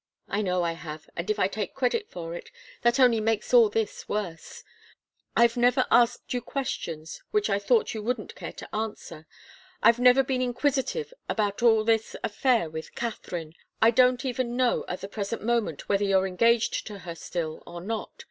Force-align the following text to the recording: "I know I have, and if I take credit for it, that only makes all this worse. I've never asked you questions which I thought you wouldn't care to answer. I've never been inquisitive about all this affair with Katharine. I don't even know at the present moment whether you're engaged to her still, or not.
"I 0.27 0.41
know 0.41 0.63
I 0.63 0.71
have, 0.71 1.07
and 1.15 1.29
if 1.29 1.37
I 1.37 1.47
take 1.47 1.75
credit 1.75 2.09
for 2.09 2.33
it, 2.33 2.49
that 2.81 2.99
only 2.99 3.19
makes 3.21 3.53
all 3.53 3.69
this 3.69 4.09
worse. 4.09 4.63
I've 5.37 5.55
never 5.57 5.85
asked 5.91 6.33
you 6.33 6.41
questions 6.41 7.21
which 7.29 7.51
I 7.51 7.59
thought 7.59 7.93
you 7.93 8.01
wouldn't 8.01 8.33
care 8.33 8.51
to 8.51 8.75
answer. 8.75 9.27
I've 9.83 9.99
never 9.99 10.23
been 10.23 10.41
inquisitive 10.41 11.13
about 11.29 11.61
all 11.61 11.83
this 11.83 12.15
affair 12.23 12.67
with 12.67 12.95
Katharine. 12.95 13.53
I 13.79 13.91
don't 13.91 14.25
even 14.25 14.57
know 14.57 14.85
at 14.87 15.01
the 15.01 15.07
present 15.07 15.43
moment 15.43 15.87
whether 15.87 16.03
you're 16.03 16.25
engaged 16.25 16.87
to 16.87 16.97
her 16.97 17.13
still, 17.13 17.61
or 17.67 17.79
not. 17.79 18.09